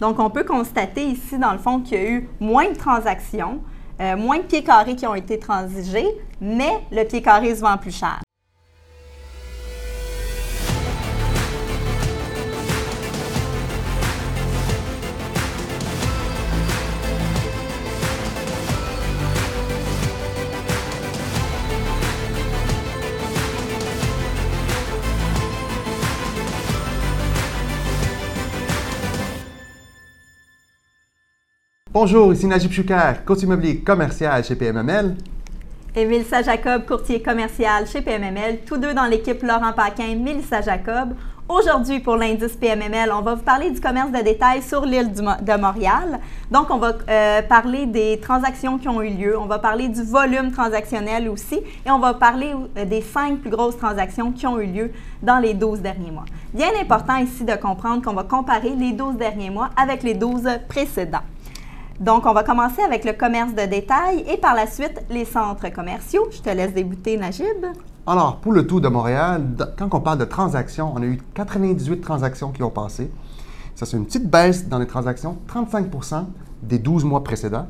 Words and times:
Donc, 0.00 0.18
on 0.18 0.30
peut 0.30 0.44
constater 0.44 1.04
ici, 1.06 1.38
dans 1.38 1.52
le 1.52 1.58
fond, 1.58 1.80
qu'il 1.80 1.98
y 1.98 2.00
a 2.00 2.10
eu 2.10 2.28
moins 2.40 2.70
de 2.70 2.76
transactions, 2.76 3.60
euh, 4.00 4.16
moins 4.16 4.38
de 4.38 4.42
pieds 4.42 4.62
carrés 4.62 4.94
qui 4.94 5.06
ont 5.06 5.14
été 5.14 5.38
transigés, 5.38 6.08
mais 6.40 6.82
le 6.92 7.04
pied 7.04 7.22
carré 7.22 7.54
se 7.54 7.60
vend 7.60 7.78
plus 7.78 7.96
cher. 7.96 8.25
Bonjour, 31.98 32.30
ici 32.34 32.46
Najib 32.46 32.70
Choukar, 32.70 33.24
courtier 33.24 33.46
immobilier 33.46 33.78
commercial 33.78 34.44
chez 34.44 34.54
PMML. 34.54 35.16
Et 35.94 36.04
Mélissa 36.04 36.42
Jacob, 36.42 36.84
courtier 36.84 37.22
commercial 37.22 37.86
chez 37.86 38.02
PMML, 38.02 38.58
tous 38.66 38.76
deux 38.76 38.92
dans 38.92 39.06
l'équipe 39.06 39.42
Laurent 39.42 39.72
Paquin, 39.72 40.14
Mélissa 40.14 40.60
Jacob. 40.60 41.14
Aujourd'hui, 41.48 42.00
pour 42.00 42.16
l'indice 42.16 42.52
PMML, 42.52 43.10
on 43.10 43.22
va 43.22 43.36
vous 43.36 43.42
parler 43.42 43.70
du 43.70 43.80
commerce 43.80 44.10
de 44.10 44.22
détail 44.22 44.60
sur 44.60 44.84
l'île 44.84 45.10
de 45.10 45.56
Montréal. 45.58 46.20
Donc, 46.50 46.68
on 46.68 46.76
va 46.76 46.92
euh, 47.08 47.40
parler 47.40 47.86
des 47.86 48.20
transactions 48.20 48.76
qui 48.76 48.88
ont 48.90 49.00
eu 49.00 49.08
lieu, 49.08 49.38
on 49.38 49.46
va 49.46 49.58
parler 49.58 49.88
du 49.88 50.02
volume 50.02 50.50
transactionnel 50.50 51.30
aussi, 51.30 51.62
et 51.86 51.90
on 51.90 51.98
va 51.98 52.12
parler 52.12 52.52
euh, 52.76 52.84
des 52.84 53.00
cinq 53.00 53.38
plus 53.38 53.48
grosses 53.48 53.78
transactions 53.78 54.32
qui 54.32 54.46
ont 54.46 54.60
eu 54.60 54.66
lieu 54.66 54.92
dans 55.22 55.38
les 55.38 55.54
12 55.54 55.80
derniers 55.80 56.10
mois. 56.10 56.26
Bien 56.52 56.68
important 56.78 57.16
ici 57.16 57.42
de 57.42 57.54
comprendre 57.54 58.02
qu'on 58.02 58.12
va 58.12 58.24
comparer 58.24 58.74
les 58.76 58.92
12 58.92 59.16
derniers 59.16 59.48
mois 59.48 59.70
avec 59.78 60.02
les 60.02 60.12
12 60.12 60.42
précédents. 60.68 61.22
Donc, 62.00 62.26
on 62.26 62.34
va 62.34 62.42
commencer 62.42 62.82
avec 62.82 63.04
le 63.04 63.14
commerce 63.14 63.54
de 63.54 63.64
détail 63.64 64.24
et 64.28 64.36
par 64.36 64.54
la 64.54 64.66
suite 64.66 65.00
les 65.08 65.24
centres 65.24 65.68
commerciaux. 65.72 66.28
Je 66.30 66.40
te 66.40 66.50
laisse 66.50 66.74
débuter, 66.74 67.16
Najib. 67.16 67.64
Alors, 68.06 68.36
pour 68.36 68.52
le 68.52 68.66
tout 68.66 68.80
de 68.80 68.88
Montréal, 68.88 69.42
quand 69.78 69.94
on 69.94 70.00
parle 70.00 70.18
de 70.18 70.26
transactions, 70.26 70.92
on 70.94 71.00
a 71.02 71.06
eu 71.06 71.18
98 71.34 72.00
transactions 72.00 72.52
qui 72.52 72.62
ont 72.62 72.70
passé. 72.70 73.10
Ça, 73.74 73.86
c'est 73.86 73.96
une 73.96 74.04
petite 74.04 74.28
baisse 74.28 74.68
dans 74.68 74.78
les 74.78 74.86
transactions, 74.86 75.38
35% 75.48 76.24
des 76.62 76.78
12 76.78 77.04
mois 77.04 77.24
précédents. 77.24 77.66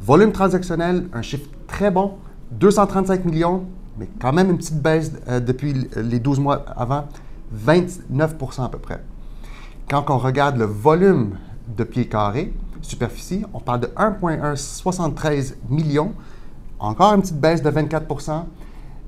Volume 0.00 0.32
transactionnel, 0.32 1.08
un 1.12 1.22
chiffre 1.22 1.48
très 1.66 1.90
bon, 1.90 2.14
235 2.52 3.24
millions, 3.24 3.64
mais 3.98 4.08
quand 4.20 4.32
même 4.32 4.50
une 4.50 4.58
petite 4.58 4.80
baisse 4.80 5.12
euh, 5.28 5.40
depuis 5.40 5.88
les 5.96 6.20
12 6.20 6.40
mois 6.40 6.64
avant, 6.76 7.04
29% 7.54 8.64
à 8.64 8.68
peu 8.68 8.78
près. 8.78 9.02
Quand 9.90 10.04
on 10.08 10.18
regarde 10.18 10.56
le 10.56 10.64
volume 10.64 11.36
de 11.76 11.84
pieds 11.84 12.08
carrés, 12.08 12.54
on 13.52 13.60
parle 13.60 13.80
de 13.80 13.90
1,173 13.96 15.56
millions, 15.68 16.14
encore 16.78 17.14
une 17.14 17.22
petite 17.22 17.40
baisse 17.40 17.62
de 17.62 17.70
24% 17.70 18.44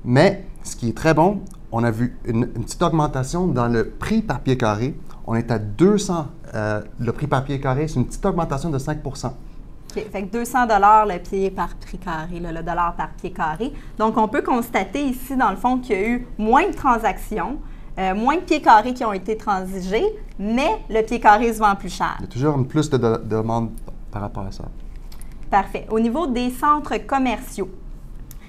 mais 0.05 0.45
ce 0.63 0.75
qui 0.75 0.89
est 0.89 0.97
très 0.97 1.13
bon, 1.13 1.41
on 1.71 1.83
a 1.83 1.91
vu 1.91 2.17
une, 2.25 2.47
petite 2.47 2.81
augmentation 2.81 3.47
dans 3.47 3.67
le 3.67 3.89
prix 3.89 4.21
par 4.21 4.41
pied 4.41 4.57
carré. 4.57 4.95
On 5.25 5.35
est 5.35 5.49
à 5.51 5.59
200, 5.59 6.27
euh, 6.53 6.81
le 6.99 7.11
prix 7.13 7.27
par 7.27 7.43
pied 7.43 7.59
carré, 7.59 7.87
c'est 7.87 7.95
une 7.95 8.05
petite 8.05 8.25
augmentation 8.25 8.69
de 8.69 8.77
5% 8.77 9.27
OK, 9.27 10.11
fait 10.11 10.23
que 10.23 10.31
200 10.31 10.65
dollars 10.65 11.05
le 11.05 11.19
pied 11.19 11.51
par 11.51 11.75
pied 11.75 11.99
carré, 11.99 12.39
le 12.39 12.63
dollar 12.63 12.95
par 12.95 13.09
pied 13.09 13.31
carré. 13.31 13.71
Donc, 13.97 14.17
on 14.17 14.27
peut 14.27 14.41
constater 14.41 15.05
ici, 15.05 15.37
dans 15.37 15.51
le 15.51 15.55
fond, 15.55 15.77
qu'il 15.77 15.95
y 15.95 15.99
a 15.99 16.07
eu 16.07 16.27
moins 16.37 16.67
de 16.67 16.73
transactions, 16.73 17.59
euh, 17.99 18.15
moins 18.15 18.35
de 18.35 18.41
pieds 18.41 18.61
carrés 18.61 18.93
qui 18.93 19.05
ont 19.05 19.13
été 19.13 19.37
transigés, 19.37 20.05
mais 20.39 20.79
le 20.89 21.01
pied 21.03 21.19
carré 21.19 21.53
se 21.53 21.59
vend 21.59 21.75
plus 21.75 21.93
cher. 21.93 22.15
Il 22.19 22.25
y 22.25 22.25
a 22.25 22.31
toujours 22.31 22.67
plus 22.67 22.89
de, 22.89 22.97
de 22.97 23.17
demandes 23.23 23.69
par 24.11 24.21
rapport 24.21 24.45
à 24.45 24.51
ça. 24.51 24.65
Parfait. 25.49 25.85
Au 25.91 25.99
niveau 25.99 26.25
des 26.25 26.49
centres 26.49 26.97
commerciaux, 27.05 27.69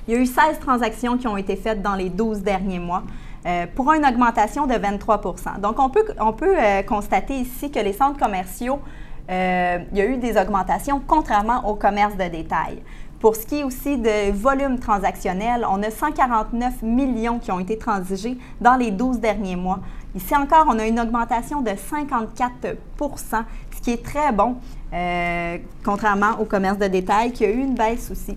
il 0.08 0.14
y 0.14 0.16
a 0.16 0.20
eu 0.20 0.26
16 0.26 0.58
transactions 0.60 1.18
qui 1.18 1.26
ont 1.26 1.36
été 1.36 1.56
faites 1.56 1.82
dans 1.82 1.94
les 1.94 2.08
12 2.08 2.40
derniers 2.40 2.78
mois. 2.78 3.02
Euh, 3.46 3.66
pour 3.74 3.92
une 3.92 4.06
augmentation 4.06 4.66
de 4.66 4.72
23% 4.72 5.60
Donc, 5.60 5.78
on 5.78 5.90
peut, 5.90 6.06
on 6.18 6.32
peut 6.32 6.56
euh, 6.58 6.82
constater 6.82 7.34
ici 7.34 7.70
que 7.70 7.78
les 7.78 7.92
centres 7.92 8.18
commerciaux, 8.18 8.80
il 9.28 9.98
y 9.98 10.00
a 10.00 10.06
eu 10.06 10.16
des 10.16 10.38
augmentations 10.38 11.02
contrairement 11.06 11.66
au 11.68 11.74
commerce 11.74 12.14
de 12.16 12.28
détail. 12.28 12.82
Pour 13.24 13.36
ce 13.36 13.46
qui 13.46 13.60
est 13.60 13.64
aussi 13.64 13.96
de 13.96 14.32
volume 14.32 14.78
transactionnel, 14.78 15.66
on 15.66 15.82
a 15.82 15.90
149 15.90 16.82
millions 16.82 17.38
qui 17.38 17.50
ont 17.50 17.58
été 17.58 17.78
transigés 17.78 18.36
dans 18.60 18.76
les 18.76 18.90
12 18.90 19.18
derniers 19.18 19.56
mois. 19.56 19.80
Ici 20.14 20.36
encore, 20.36 20.66
on 20.68 20.78
a 20.78 20.86
une 20.86 21.00
augmentation 21.00 21.62
de 21.62 21.70
54% 21.70 22.76
ce 23.00 23.80
qui 23.80 23.92
est 23.92 24.04
très 24.04 24.30
bon, 24.30 24.56
euh, 24.92 25.56
contrairement 25.82 26.38
au 26.38 26.44
commerce 26.44 26.76
de 26.76 26.86
détail 26.86 27.32
qui 27.32 27.46
a 27.46 27.50
eu 27.50 27.60
une 27.60 27.74
baisse 27.74 28.10
aussi. 28.10 28.36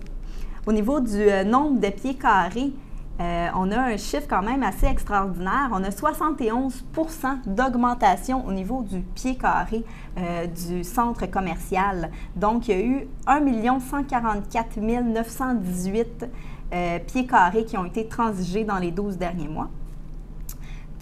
Au 0.66 0.72
niveau 0.72 1.00
du 1.00 1.20
euh, 1.20 1.44
nombre 1.44 1.78
de 1.80 1.90
pieds 1.90 2.14
carrés, 2.14 2.72
euh, 3.20 3.48
on 3.54 3.70
a 3.72 3.78
un 3.78 3.96
chiffre 3.96 4.26
quand 4.28 4.42
même 4.42 4.62
assez 4.62 4.86
extraordinaire. 4.86 5.70
On 5.72 5.82
a 5.82 5.90
71% 5.90 6.72
d'augmentation 7.46 8.46
au 8.46 8.52
niveau 8.52 8.82
du 8.82 9.00
pied 9.00 9.36
carré 9.36 9.84
euh, 10.18 10.46
du 10.46 10.84
centre 10.84 11.26
commercial. 11.26 12.10
Donc, 12.36 12.68
il 12.68 12.78
y 12.78 12.80
a 12.80 12.84
eu 12.84 13.08
1 13.26 13.80
144 13.80 14.78
918 14.80 16.26
pieds 17.06 17.26
carrés 17.26 17.64
qui 17.64 17.76
ont 17.78 17.86
été 17.86 18.06
transigés 18.06 18.64
dans 18.64 18.78
les 18.78 18.90
12 18.90 19.16
derniers 19.16 19.48
mois. 19.48 19.68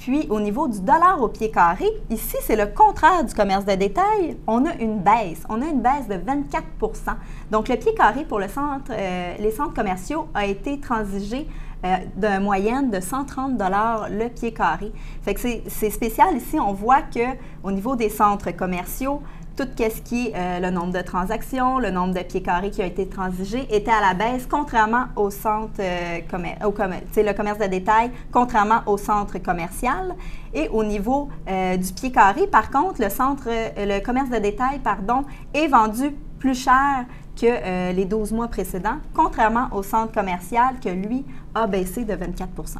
Puis, 0.06 0.24
au 0.30 0.38
niveau 0.38 0.68
du 0.68 0.78
dollar 0.82 1.20
au 1.20 1.26
pied 1.26 1.50
carré, 1.50 1.86
ici, 2.10 2.36
c'est 2.42 2.54
le 2.54 2.66
contraire 2.66 3.24
du 3.24 3.34
commerce 3.34 3.64
de 3.64 3.74
détail. 3.74 4.36
On 4.46 4.64
a 4.64 4.72
une 4.76 5.00
baisse. 5.00 5.42
On 5.48 5.60
a 5.60 5.66
une 5.66 5.80
baisse 5.80 6.06
de 6.08 6.14
24% 6.14 7.16
Donc, 7.50 7.68
le 7.68 7.74
pied 7.74 7.92
carré 7.92 8.24
pour 8.24 8.38
euh, 8.38 9.34
les 9.36 9.50
centres 9.50 9.74
commerciaux 9.74 10.28
a 10.32 10.46
été 10.46 10.78
transigé 10.78 11.48
euh, 11.84 11.96
d'une 12.14 12.44
moyenne 12.44 12.88
de 12.88 13.00
130 13.00 13.60
le 14.08 14.28
pied 14.28 14.52
carré. 14.52 14.92
Fait 15.22 15.34
que 15.34 15.40
c'est 15.40 15.90
spécial 15.90 16.36
ici. 16.36 16.60
On 16.60 16.72
voit 16.72 17.02
qu'au 17.02 17.72
niveau 17.72 17.96
des 17.96 18.08
centres 18.08 18.52
commerciaux, 18.52 19.22
tout 19.56 19.66
ce 19.78 20.00
qui 20.02 20.28
est 20.28 20.32
euh, 20.36 20.60
le 20.60 20.70
nombre 20.70 20.92
de 20.92 21.00
transactions, 21.00 21.78
le 21.78 21.90
nombre 21.90 22.14
de 22.14 22.20
pieds 22.20 22.42
carrés 22.42 22.70
qui 22.70 22.82
a 22.82 22.86
été 22.86 23.08
transigé 23.08 23.66
était 23.74 23.90
à 23.90 24.00
la 24.00 24.14
baisse, 24.14 24.46
contrairement 24.48 25.06
au 25.16 25.30
centre 25.30 25.80
euh, 25.80 26.18
le 26.20 27.32
commerce 27.32 27.58
de 27.58 27.66
détail, 27.66 28.10
contrairement 28.30 28.82
au 28.86 28.98
centre 28.98 29.38
commercial. 29.38 30.14
Et 30.52 30.68
au 30.68 30.84
niveau 30.84 31.28
euh, 31.48 31.76
du 31.76 31.92
pied 31.92 32.12
carré, 32.12 32.46
par 32.46 32.70
contre, 32.70 33.02
le 33.02 33.08
centre, 33.08 33.48
le 33.48 34.00
commerce 34.00 34.30
de 34.30 34.38
détail, 34.38 34.78
pardon, 34.78 35.24
est 35.54 35.68
vendu 35.68 36.14
plus 36.38 36.54
cher 36.54 37.06
que 37.40 37.92
les 37.92 38.04
12 38.06 38.32
mois 38.32 38.48
précédents, 38.48 38.96
contrairement 39.14 39.68
au 39.72 39.82
centre 39.82 40.12
commercial 40.12 40.76
que 40.82 40.88
lui 40.88 41.24
a 41.54 41.66
baissé 41.66 42.04
de 42.04 42.14
24% 42.14 42.76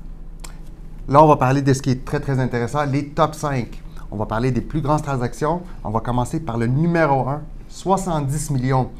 Là, 1.09 1.23
on 1.23 1.29
va 1.29 1.37
parler 1.37 1.61
de 1.61 1.73
ce 1.73 1.83
qui 1.83 1.91
est 1.91 2.05
très, 2.05 2.21
très 2.21 2.41
intéressant, 2.41 2.85
les 2.85 3.09
top 3.11 3.35
5. 3.35 3.83
On 4.11 4.17
va 4.17 4.27
parler 4.27 4.51
des 4.51 4.61
plus 4.61 4.81
grandes 4.81 5.03
transactions. 5.03 5.63
On 5.85 5.91
va 5.91 6.01
commencer 6.01 6.41
par 6.41 6.57
le 6.57 6.67
numéro 6.67 7.29
1, 7.29 7.43
70 7.69 8.51
millions 8.51 8.91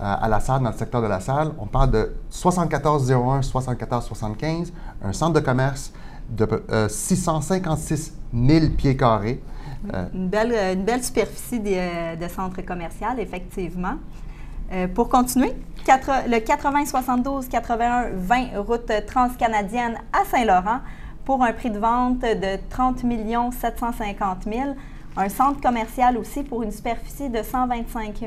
euh, 0.00 0.14
à 0.20 0.28
la 0.28 0.40
salle, 0.40 0.62
dans 0.62 0.70
le 0.70 0.76
secteur 0.76 1.02
de 1.02 1.06
la 1.06 1.20
salle. 1.20 1.52
On 1.58 1.66
parle 1.66 1.90
de 1.90 2.14
7401, 2.30 3.42
7475, 3.42 4.72
un 5.02 5.12
centre 5.12 5.34
de 5.34 5.40
commerce 5.40 5.92
de 6.28 6.46
656 6.88 8.14
000 8.32 8.64
euh, 8.64 8.68
pieds 8.76 8.96
carrés. 8.96 9.42
Euh, 9.92 10.06
une, 10.14 10.28
belle, 10.28 10.54
une, 10.74 10.84
belle, 10.84 11.02
superficie 11.02 11.60
de, 11.60 12.16
de 12.16 12.28
centre 12.28 12.60
commercial, 12.62 13.18
effectivement. 13.18 13.94
pour 14.94 15.08
continuer, 15.08 15.52
le 15.86 16.38
80 16.38 16.86
72 16.86 17.48
81 17.48 18.10
20 18.14 18.60
route 18.60 18.92
transcanadienne 19.06 19.96
à 20.12 20.24
Saint-Laurent 20.24 20.80
pour 21.30 21.44
un 21.44 21.52
prix 21.52 21.70
de 21.70 21.78
vente 21.78 22.22
de 22.22 22.58
30 22.70 23.04
750 23.52 24.38
000 24.52 24.70
un 25.16 25.28
centre 25.28 25.60
commercial 25.60 26.18
aussi 26.18 26.42
pour 26.42 26.64
une 26.64 26.72
superficie 26.72 27.30
de 27.30 27.40
125 27.40 28.24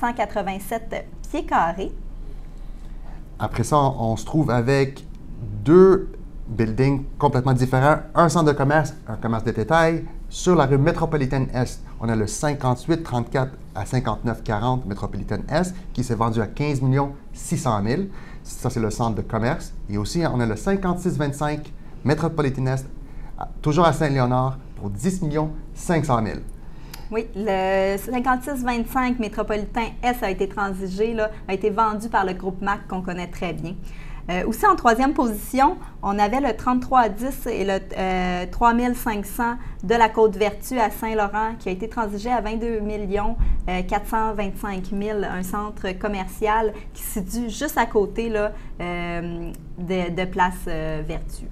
187 0.00 1.06
pieds 1.30 1.44
carrés. 1.44 1.92
Après 3.38 3.62
ça, 3.62 3.76
on 3.78 4.16
se 4.16 4.24
trouve 4.24 4.50
avec 4.50 5.04
deux 5.64 6.10
buildings 6.48 7.04
complètement 7.20 7.52
différents. 7.52 7.98
Un 8.16 8.28
centre 8.28 8.46
de 8.46 8.52
commerce, 8.52 8.94
un 9.06 9.14
commerce 9.14 9.44
de 9.44 9.52
détail. 9.52 10.04
Sur 10.28 10.56
la 10.56 10.66
rue 10.66 10.76
métropolitaine 10.78 11.46
Est, 11.54 11.84
on 12.00 12.08
a 12.08 12.16
le 12.16 12.26
5834 12.26 13.52
à 13.76 13.86
5940 13.86 14.86
métropolitaine 14.86 15.44
Est 15.48 15.72
qui 15.92 16.02
s'est 16.02 16.16
vendu 16.16 16.40
à 16.40 16.48
15 16.48 16.80
600 17.32 17.82
000. 17.86 18.02
Ça, 18.42 18.70
c'est 18.70 18.80
le 18.80 18.90
centre 18.90 19.14
de 19.14 19.22
commerce. 19.22 19.72
Et 19.88 19.96
aussi, 19.98 20.24
on 20.26 20.40
a 20.40 20.46
le 20.46 20.56
5625 20.56 21.72
métropolitaine 22.04 22.68
Est, 22.68 22.86
toujours 23.62 23.84
à 23.84 23.92
Saint-Léonard, 23.92 24.58
pour 24.76 24.90
10 24.90 25.22
500 25.74 26.24
000. 26.24 26.38
Oui, 27.10 27.26
le 27.36 27.96
5625 27.96 29.18
métropolitain 29.18 29.88
S 30.02 30.22
a 30.22 30.30
été 30.30 30.48
transigé, 30.48 31.14
là, 31.14 31.30
a 31.46 31.54
été 31.54 31.70
vendu 31.70 32.08
par 32.08 32.24
le 32.24 32.32
groupe 32.32 32.60
MAC 32.62 32.88
qu'on 32.88 33.02
connaît 33.02 33.28
très 33.28 33.52
bien. 33.52 33.74
Euh, 34.30 34.46
aussi 34.46 34.66
en 34.66 34.74
troisième 34.74 35.12
position, 35.12 35.76
on 36.02 36.18
avait 36.18 36.40
le 36.40 36.56
33 36.56 37.00
à 37.00 37.08
10 37.10 37.46
et 37.46 37.64
le 37.66 38.46
3500 38.50 39.56
de 39.82 39.94
la 39.94 40.08
Côte-Vertu 40.08 40.78
à 40.78 40.90
Saint-Laurent 40.90 41.56
qui 41.58 41.68
a 41.68 41.72
été 41.72 41.88
transigé 41.90 42.30
à 42.30 42.40
22 42.40 42.80
425 43.86 44.84
000, 44.98 45.18
un 45.24 45.42
centre 45.42 45.92
commercial 45.98 46.72
qui 46.94 47.02
se 47.02 47.20
situe 47.20 47.50
juste 47.50 47.76
à 47.76 47.84
côté 47.84 48.30
là, 48.30 48.52
de, 48.80 50.24
Place 50.24 50.64
Vertu. 51.06 51.44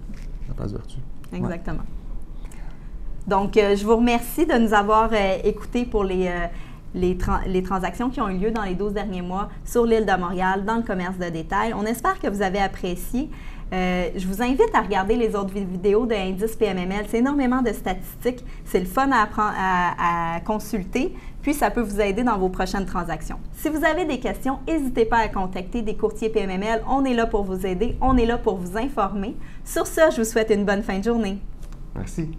Place 0.54 0.72
Vertu. 0.72 0.98
Exactement. 1.32 1.82
Donc, 3.26 3.52
je 3.54 3.84
vous 3.84 3.96
remercie 3.96 4.46
de 4.46 4.54
nous 4.54 4.74
avoir 4.74 5.10
écoutés 5.44 5.84
pour 5.84 6.02
les 6.02 6.28
les, 6.94 7.62
transactions 7.62 8.10
qui 8.10 8.20
ont 8.20 8.28
eu 8.28 8.38
lieu 8.38 8.50
dans 8.50 8.62
les 8.62 8.74
12 8.74 8.92
derniers 8.92 9.22
mois 9.22 9.48
sur 9.64 9.86
l'île 9.86 10.06
de 10.06 10.20
Montréal 10.20 10.64
dans 10.64 10.76
le 10.76 10.82
commerce 10.82 11.16
de 11.18 11.28
détail. 11.28 11.72
On 11.74 11.84
espère 11.84 12.18
que 12.20 12.28
vous 12.28 12.42
avez 12.42 12.58
apprécié. 12.58 13.30
Euh, 13.72 14.10
je 14.14 14.26
vous 14.26 14.42
invite 14.42 14.74
à 14.74 14.82
regarder 14.82 15.16
les 15.16 15.34
autres 15.34 15.54
vidéos 15.54 16.04
de 16.04 16.14
Indice 16.14 16.56
PMML. 16.56 17.06
C'est 17.08 17.18
énormément 17.18 17.62
de 17.62 17.72
statistiques. 17.72 18.44
C'est 18.64 18.80
le 18.80 18.86
fun 18.86 19.10
à, 19.12 20.36
à, 20.36 20.40
consulter. 20.40 21.14
Puis, 21.40 21.54
ça 21.54 21.70
peut 21.70 21.80
vous 21.80 22.00
aider 22.00 22.22
dans 22.22 22.38
vos 22.38 22.50
prochaines 22.50 22.86
transactions. 22.86 23.38
Si 23.52 23.68
vous 23.68 23.84
avez 23.84 24.04
des 24.04 24.20
questions, 24.20 24.58
n'hésitez 24.68 25.04
pas 25.04 25.18
à 25.18 25.28
contacter 25.28 25.82
des 25.82 25.96
courtiers 25.96 26.28
PMML. 26.28 26.82
On 26.88 27.04
est 27.04 27.14
là 27.14 27.26
pour 27.26 27.44
vous 27.44 27.66
aider. 27.66 27.96
On 28.00 28.16
est 28.16 28.26
là 28.26 28.38
pour 28.38 28.56
vous 28.56 28.76
informer. 28.76 29.34
Sur 29.64 29.86
ce, 29.86 30.02
je 30.12 30.18
vous 30.18 30.28
souhaite 30.28 30.50
une 30.50 30.64
bonne 30.64 30.82
fin 30.82 30.98
de 30.98 31.04
journée. 31.04 31.38
Merci. 31.94 32.30